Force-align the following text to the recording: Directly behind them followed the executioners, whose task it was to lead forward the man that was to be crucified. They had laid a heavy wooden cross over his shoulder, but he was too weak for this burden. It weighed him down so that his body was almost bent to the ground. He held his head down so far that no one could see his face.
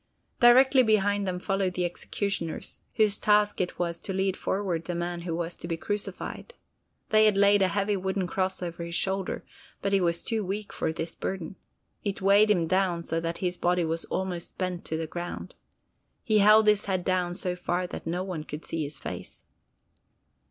Directly 0.39 0.81
behind 0.81 1.27
them 1.27 1.37
followed 1.39 1.75
the 1.75 1.85
executioners, 1.85 2.79
whose 2.95 3.19
task 3.19 3.61
it 3.61 3.77
was 3.77 3.99
to 3.99 4.13
lead 4.13 4.35
forward 4.35 4.85
the 4.85 4.95
man 4.95 5.23
that 5.25 5.35
was 5.35 5.53
to 5.53 5.67
be 5.67 5.77
crucified. 5.77 6.55
They 7.09 7.25
had 7.25 7.37
laid 7.37 7.61
a 7.61 7.67
heavy 7.67 7.95
wooden 7.95 8.25
cross 8.25 8.63
over 8.63 8.83
his 8.83 8.95
shoulder, 8.95 9.43
but 9.79 9.93
he 9.93 10.01
was 10.01 10.23
too 10.23 10.43
weak 10.43 10.73
for 10.73 10.91
this 10.91 11.13
burden. 11.13 11.55
It 12.03 12.19
weighed 12.19 12.49
him 12.49 12.65
down 12.65 13.03
so 13.03 13.19
that 13.19 13.37
his 13.45 13.57
body 13.57 13.85
was 13.85 14.05
almost 14.05 14.57
bent 14.57 14.85
to 14.85 14.97
the 14.97 15.05
ground. 15.05 15.53
He 16.23 16.39
held 16.39 16.65
his 16.65 16.85
head 16.85 17.05
down 17.05 17.35
so 17.35 17.55
far 17.55 17.85
that 17.85 18.07
no 18.07 18.23
one 18.23 18.43
could 18.43 18.65
see 18.65 18.81
his 18.81 18.97
face. 18.97 19.43